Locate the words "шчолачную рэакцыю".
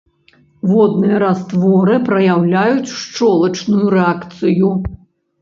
3.03-4.73